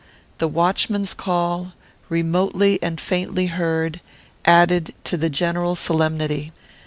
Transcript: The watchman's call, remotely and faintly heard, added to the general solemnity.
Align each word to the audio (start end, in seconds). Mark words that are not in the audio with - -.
The 0.39 0.47
watchman's 0.47 1.13
call, 1.13 1.73
remotely 2.09 2.81
and 2.81 2.99
faintly 2.99 3.45
heard, 3.45 4.01
added 4.45 4.95
to 5.03 5.15
the 5.15 5.29
general 5.29 5.75
solemnity. 5.75 6.51